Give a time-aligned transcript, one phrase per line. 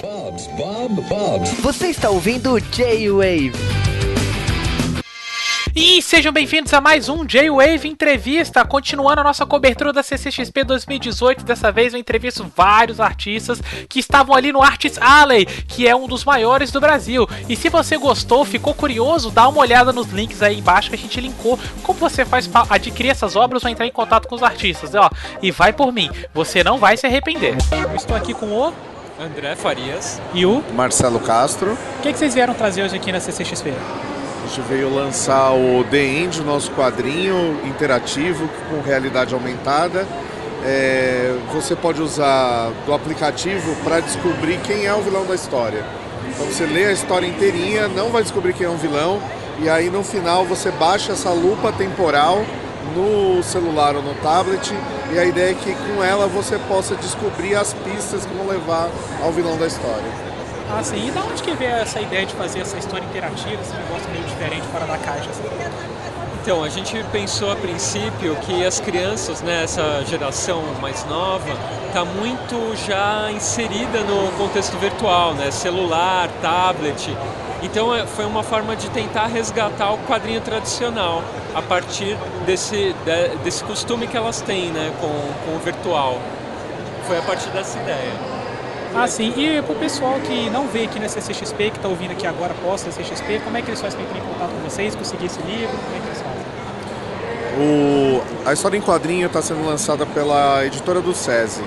[0.00, 0.46] Bob's,
[1.08, 1.46] Bob.
[1.60, 3.83] Você está ouvindo J-Wave.
[5.76, 11.44] E sejam bem-vindos a mais um J-Wave Entrevista, continuando a nossa cobertura da CCXP 2018.
[11.44, 16.06] Dessa vez eu entrevisto vários artistas que estavam ali no Arts Alley, que é um
[16.06, 17.28] dos maiores do Brasil.
[17.48, 20.98] E se você gostou, ficou curioso, dá uma olhada nos links aí embaixo que a
[20.98, 24.44] gente linkou como você faz para adquirir essas obras ou entrar em contato com os
[24.44, 24.94] artistas.
[24.94, 25.10] Ó,
[25.42, 27.56] e vai por mim, você não vai se arrepender.
[27.72, 28.72] Eu estou aqui com o
[29.20, 30.20] André Farias.
[30.32, 30.62] e o.
[30.72, 31.72] Marcelo Castro.
[31.98, 33.72] O que, que vocês vieram trazer hoje aqui na CCXP?
[34.44, 40.06] A gente veio lançar o The End, o nosso quadrinho interativo com realidade aumentada.
[40.62, 45.82] É, você pode usar do aplicativo para descobrir quem é o vilão da história.
[46.28, 49.18] Então você lê a história inteirinha, não vai descobrir quem é o vilão,
[49.60, 52.44] e aí no final você baixa essa lupa temporal
[52.94, 54.74] no celular ou no tablet,
[55.14, 58.90] e a ideia é que com ela você possa descobrir as pistas que vão levar
[59.22, 60.33] ao vilão da história.
[60.70, 61.08] Ah, sim.
[61.08, 64.24] E da onde que veio essa ideia de fazer essa história interativa, esse negócio meio
[64.24, 65.30] diferente fora da caixa?
[65.30, 65.42] Assim?
[66.42, 71.48] Então, a gente pensou a princípio que as crianças, né, essa geração mais nova,
[71.88, 77.16] está muito já inserida no contexto virtual, né, celular, tablet.
[77.62, 81.22] Então, é- foi uma forma de tentar resgatar o quadrinho tradicional
[81.54, 85.08] a partir desse, de- desse costume que elas têm né, com,
[85.46, 86.18] com o virtual.
[87.06, 88.33] Foi a partir dessa ideia.
[88.96, 89.32] Ah, sim.
[89.36, 92.80] E pro pessoal que não vê aqui na CCXP, que tá ouvindo aqui agora pós
[92.82, 95.76] CCXP, como é que eles fazem para entrar em contato com vocês, conseguir esse livro?
[95.76, 96.44] Como é que eles fazem?
[97.56, 101.62] O- a história em quadrinho está sendo lançada pela editora do SESI.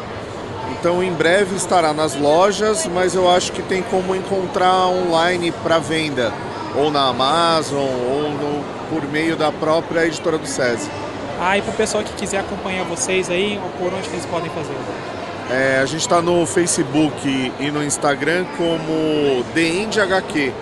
[0.72, 5.80] Então em breve estará nas lojas, mas eu acho que tem como encontrar online para
[5.80, 6.32] venda,
[6.76, 10.90] ou na Amazon, ou no- por meio da própria editora do SESI.
[11.40, 14.76] Ah, e pro pessoal que quiser acompanhar vocês aí, por onde eles podem fazer?
[15.50, 20.54] É, a gente está no Facebook e no Instagram como The End HQ.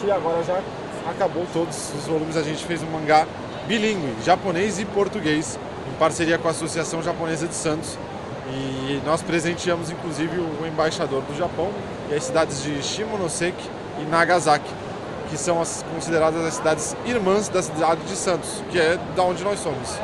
[0.00, 0.60] que agora já
[1.08, 2.36] acabou todos os volumes.
[2.36, 3.26] A gente fez um mangá
[3.66, 7.96] bilíngue, japonês e português, em parceria com a Associação Japonesa de Santos.
[8.50, 11.70] E nós presenteamos inclusive o embaixador do Japão
[12.10, 14.70] e as cidades de Shimonoseki e Nagasaki,
[15.30, 19.42] que são as consideradas as cidades irmãs da cidade de Santos, que é da onde
[19.44, 19.98] nós somos.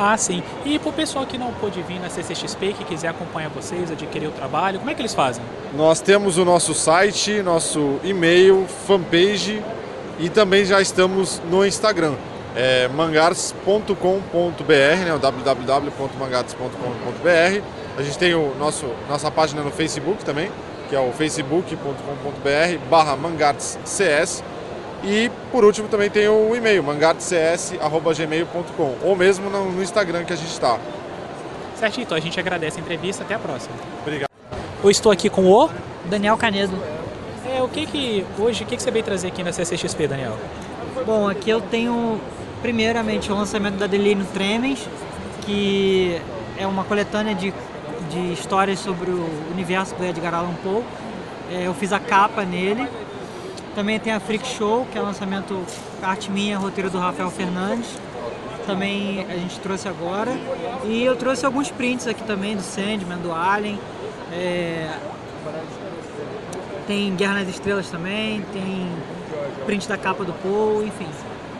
[0.00, 0.44] Ah, sim.
[0.64, 4.30] E pro pessoal que não pôde vir na CCXP, que quiser acompanhar vocês, adquirir o
[4.30, 5.42] trabalho, como é que eles fazem?
[5.74, 9.60] Nós temos o nosso site, nosso e-mail, fanpage
[10.20, 12.14] e também já estamos no Instagram.
[12.54, 13.92] É mangars.com.br,
[15.04, 17.62] né, o www.mangars.com.br.
[17.96, 20.48] A gente tem o nosso, nossa página no Facebook também,
[20.88, 24.44] que é o facebook.com.br barra mangartscs.
[25.04, 30.36] E por último também tem o e-mail, mangartscs.gmail.com ou mesmo no, no Instagram que a
[30.36, 30.78] gente está.
[31.76, 33.76] Certinho, então a gente agradece a entrevista, até a próxima.
[34.02, 34.28] Obrigado.
[34.82, 35.70] Eu estou aqui com o...
[36.06, 36.76] Daniel Canedo.
[37.46, 38.26] É, o que que...
[38.38, 40.36] Hoje, o que que você veio trazer aqui na CCXP, Daniel?
[41.06, 42.20] Bom, aqui eu tenho
[42.60, 44.86] primeiramente o lançamento da Delino Tremens,
[45.46, 46.20] que
[46.58, 47.54] é uma coletânea de,
[48.10, 50.82] de histórias sobre o universo do Edgar Allan Poe.
[51.52, 52.88] É, eu fiz a capa nele.
[53.74, 55.64] Também tem a Freak Show, que é lançamento
[56.02, 57.88] arte minha, roteiro do Rafael Fernandes.
[58.66, 60.32] Também a gente trouxe agora.
[60.84, 63.78] E eu trouxe alguns prints aqui também do Sandman, do Alien.
[64.32, 64.90] É,
[66.86, 68.90] tem Guerra nas Estrelas também, tem
[69.66, 71.06] print da capa do Poe, enfim.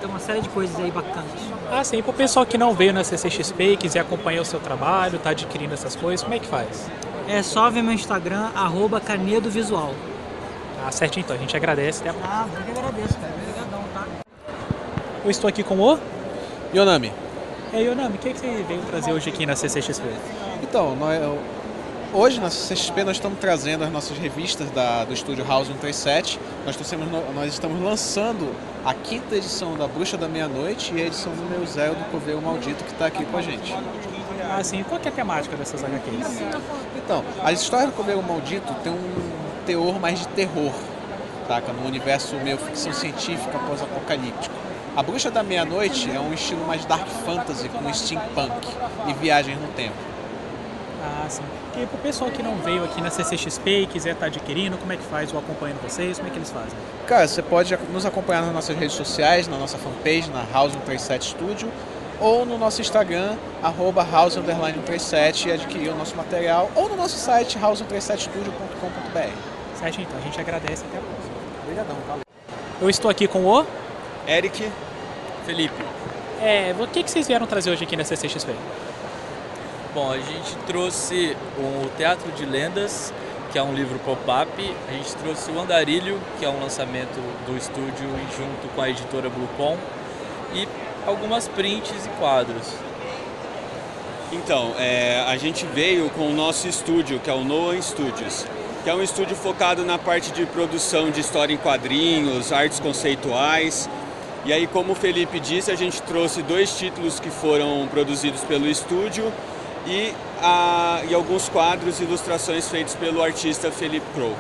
[0.01, 1.31] Tem uma série de coisas aí bacanas.
[1.71, 5.19] Ah, sim, pro pessoal que não veio na CCXP e quiser acompanhar o seu trabalho,
[5.19, 6.91] tá adquirindo essas coisas, como é que faz?
[7.29, 9.95] É só ver meu Instagram, arroba Canedo Visual.
[10.85, 12.01] Ah, certinho então, a gente agradece.
[12.01, 12.45] Até a próxima.
[12.45, 13.33] Ah, eu que agradeço, cara.
[13.35, 14.07] Obrigadão, tá?
[15.25, 15.99] Eu estou aqui com o...
[16.75, 17.13] Yonami.
[17.73, 20.05] É, Yonami, o que, que você veio trazer hoje aqui na CCXP?
[20.63, 21.21] Então, nós,
[22.13, 26.39] hoje na CXP nós estamos trazendo as nossas revistas da, do estúdio House 137.
[26.65, 28.55] Nós, trouxemos, nós estamos lançando
[28.85, 32.85] a quinta edição da Bruxa da Meia-Noite e a edição número zero do Coveiro Maldito
[32.85, 33.75] que está aqui com a gente.
[34.51, 34.83] Ah, sim.
[34.83, 36.41] Qual que é a temática dessas HQs?
[36.97, 40.73] Então, a história do Coveiro Maldito tem um teor mais de terror,
[41.47, 41.75] saca?
[41.75, 44.55] No universo meio ficção científica pós-apocalíptico.
[44.97, 48.67] A Bruxa da Meia-Noite é um estilo mais dark fantasy com steampunk
[49.07, 49.95] e viagens no tempo.
[51.05, 51.43] Ah, sim.
[51.77, 54.97] E pro pessoal que não veio aqui na CCXP e quiser estar adquirindo, como é
[54.97, 56.17] que faz ou acompanhando vocês?
[56.17, 56.73] Como é que eles fazem?
[57.07, 61.27] Cara, você pode nos acompanhar nas nossas redes sociais, na nossa fanpage, na House 137
[61.27, 61.71] Studio,
[62.19, 67.59] ou no nosso Instagram, arroba house137 e adquirir o nosso material, ou no nosso site
[67.59, 69.58] house137studio.com.br.
[69.79, 71.35] Certo, então, a gente agradece até a próxima.
[71.63, 72.23] Obrigadão, valeu.
[72.81, 73.65] Eu estou aqui com o...
[74.27, 74.71] Eric
[75.47, 75.83] Felipe.
[76.43, 78.53] É, o que, que vocês vieram trazer hoje aqui na CCXP?
[79.95, 83.13] Bom, a gente trouxe o Teatro de Lendas,
[83.51, 84.51] que é um livro pop-up.
[84.89, 89.31] A gente trouxe o Andarilho, que é um lançamento do estúdio junto com a editora
[89.31, 89.79] Bluecom.
[90.55, 90.69] E
[91.07, 92.67] algumas prints e quadros.
[94.31, 98.45] Então, é, a gente veio com o nosso estúdio, que é o Noah Studios,
[98.83, 103.89] que é um estúdio focado na parte de produção de história em quadrinhos, artes conceituais.
[104.45, 108.67] E aí, como o Felipe disse, a gente trouxe dois títulos que foram produzidos pelo
[108.67, 109.33] estúdio
[109.87, 114.35] e, a, e alguns quadros e ilustrações feitos pelo artista Felipe Crow.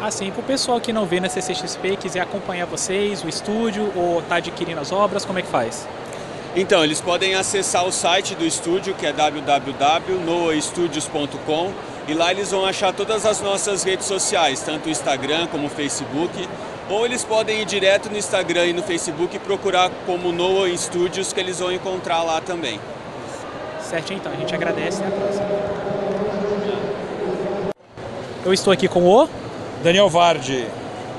[0.00, 3.92] Assim, para o pessoal que não vê na CCXP e quiser acompanhar vocês, o estúdio
[3.94, 5.86] ou tá adquirindo as obras, como é que faz?
[6.56, 11.72] Então, eles podem acessar o site do estúdio, que é www.noastudios.com
[12.06, 15.70] e lá eles vão achar todas as nossas redes sociais, tanto o Instagram como o
[15.70, 16.48] Facebook,
[16.88, 21.32] ou eles podem ir direto no Instagram e no Facebook e procurar como Noah Studios,
[21.32, 22.78] que eles vão encontrar lá também.
[23.80, 25.46] Certo, então, a gente agradece e até a próxima.
[28.44, 29.28] Eu estou aqui com o...
[29.82, 30.66] Daniel Vardi.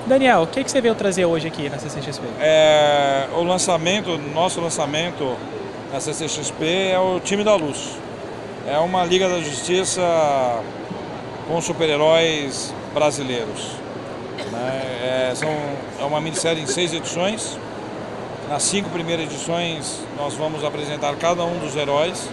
[0.06, 2.24] Daniel, o que, que você veio trazer hoje aqui na CCXP?
[2.40, 5.36] É, o lançamento, nosso lançamento
[5.92, 7.98] na CCXP é o Time da Luz.
[8.68, 10.02] É uma Liga da Justiça
[11.48, 13.74] com super-heróis brasileiros.
[14.52, 15.30] Né?
[15.30, 15.50] É, são,
[16.00, 17.60] é uma minissérie em seis edições.
[18.50, 22.28] Nas cinco primeiras edições nós vamos apresentar cada um dos heróis.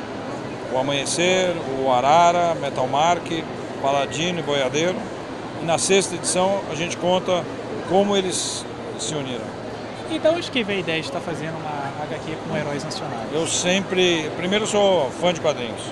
[0.72, 3.26] O Amanhecer, o Arara, Metal Mark,
[3.82, 4.96] Paladino e Boiadeiro.
[5.60, 7.44] E na sexta edição a gente conta
[7.90, 8.64] como eles
[8.98, 9.44] se uniram.
[10.10, 13.28] E de onde que veio a ideia de estar fazendo uma HQ com heróis nacionais?
[13.34, 14.30] Eu sempre.
[14.38, 15.82] Primeiro, eu sou fã de quadrinhos.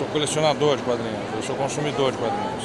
[0.00, 1.20] Sou colecionador de quadrinhos.
[1.36, 2.64] Eu sou consumidor de quadrinhos.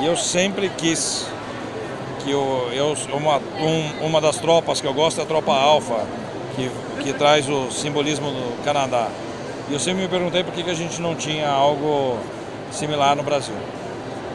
[0.00, 1.24] E eu sempre quis
[2.24, 6.04] que eu, eu uma, um, uma das tropas que eu gosto é a tropa Alfa,
[6.56, 6.68] que,
[7.04, 9.06] que traz o simbolismo do Canadá.
[9.68, 12.18] E eu sempre me perguntei por que, que a gente não tinha algo
[12.72, 13.54] similar no Brasil.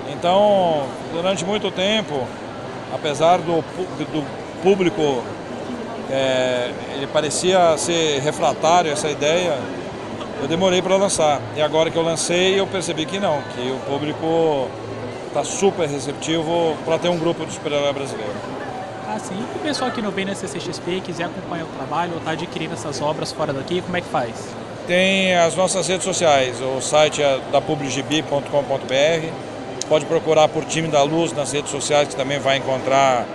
[0.10, 2.26] Então, durante muito tempo,
[2.94, 4.26] apesar do, do
[4.64, 5.22] público,
[6.10, 9.58] é, ele parecia ser refratário essa ideia,
[10.44, 11.42] eu demorei para lançar.
[11.56, 14.68] E agora que eu lancei, eu percebi que não, que o público
[15.28, 18.34] está super receptivo para ter um grupo de super-herói brasileiro.
[19.08, 19.36] Ah, sim.
[19.40, 22.74] E o pessoal que não vem na CCXP quiser acompanhar o trabalho ou está adquirindo
[22.74, 24.32] essas obras fora daqui, como é que faz?
[24.86, 29.28] Tem as nossas redes sociais, o site é da publigb.com.br,
[29.88, 33.26] pode procurar por Time da Luz nas redes sociais, que também vai encontrar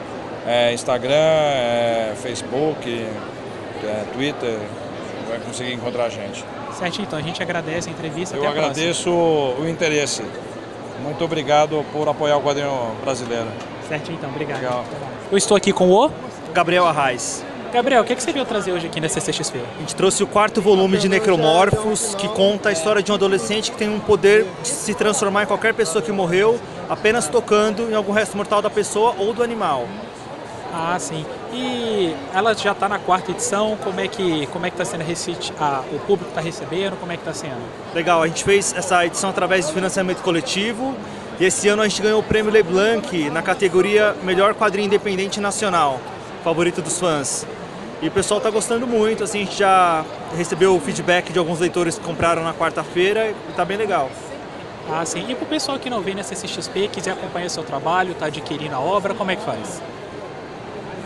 [0.46, 4.58] é, Instagram, é, Facebook, é, Twitter,
[5.26, 6.44] vai conseguir encontrar a gente.
[6.78, 8.36] Certo, então a gente agradece a entrevista.
[8.36, 10.22] Eu agradeço o interesse.
[11.02, 13.48] Muito obrigado por apoiar o quadrinho brasileiro.
[13.88, 14.60] Certo, então, obrigado.
[14.60, 14.84] Legal.
[15.30, 16.10] Eu estou aqui com o
[16.52, 17.44] Gabriel Arraes.
[17.72, 19.58] Gabriel, o que, que você veio trazer hoje aqui na CCXP?
[19.58, 23.70] A gente trouxe o quarto volume de Necromorphos, que conta a história de um adolescente
[23.70, 26.58] que tem um poder de se transformar em qualquer pessoa que morreu,
[26.88, 29.86] apenas tocando em algum resto mortal da pessoa ou do animal.
[30.72, 31.24] Ah, sim.
[31.52, 35.04] E ela já está na quarta edição, como é que como é que está sendo
[35.58, 37.60] ah, o público está recebendo, como é que está sendo?
[37.94, 40.94] Legal, a gente fez essa edição através de financiamento coletivo
[41.40, 46.00] e esse ano a gente ganhou o prêmio LeBlanc na categoria Melhor Quadrinho Independente Nacional,
[46.44, 47.46] favorito dos fãs.
[48.00, 50.04] E o pessoal está gostando muito, assim, a gente já
[50.36, 54.10] recebeu o feedback de alguns leitores que compraram na quarta-feira e está bem legal.
[54.90, 55.24] Ah, sim.
[55.28, 58.74] E para o pessoal que não vem na CCXP, quiser acompanhar seu trabalho, está adquirindo
[58.74, 59.82] a obra, como é que faz?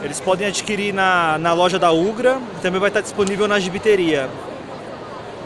[0.02, 4.28] Eles podem adquirir na, na loja da Ugra, também vai estar disponível na gibiteria.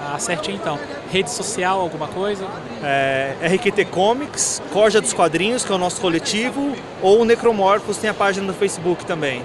[0.03, 0.79] Ah, certinho então.
[1.11, 2.47] Rede social, alguma coisa?
[2.83, 8.15] É, RQT Comics, Corja dos Quadrinhos, que é o nosso coletivo, ou Necromorphos, tem a
[8.15, 9.43] página no Facebook também.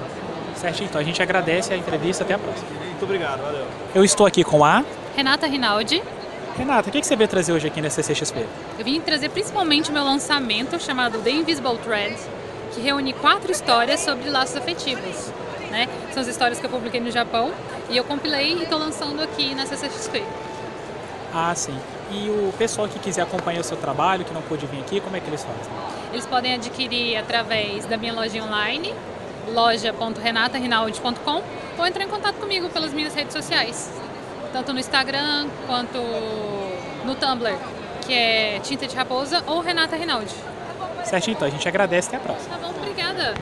[0.55, 2.67] Certinho, então a gente agradece a entrevista, até a próxima.
[2.85, 3.65] Muito obrigado, valeu.
[3.95, 4.83] Eu estou aqui com a
[5.15, 6.01] Renata Rinaldi.
[6.57, 8.45] Renata, o que você veio trazer hoje aqui na CCXP?
[8.77, 12.15] Eu vim trazer principalmente o meu lançamento chamado The Invisible Thread,
[12.73, 15.31] que reúne quatro histórias sobre laços afetivos.
[15.69, 15.87] Né?
[16.13, 17.53] São as histórias que eu publiquei no Japão
[17.89, 20.23] e eu compilei e estou lançando aqui na CCXP.
[21.33, 21.77] Ah, sim.
[22.11, 25.15] E o pessoal que quiser acompanhar o seu trabalho, que não pôde vir aqui, como
[25.15, 25.71] é que eles fazem?
[26.11, 28.93] Eles podem adquirir através da minha loja online,
[29.47, 31.41] loja.renatarinaldi.com
[31.77, 33.89] ou entrar em contato comigo pelas minhas redes sociais,
[34.51, 35.97] tanto no Instagram quanto
[37.05, 37.55] no Tumblr,
[38.05, 40.50] que é Tinta de Raposa ou Renata Rinaldi.
[41.03, 42.57] Certinho, então a gente agradece até a próxima.
[42.57, 43.33] Tá bom, obrigada.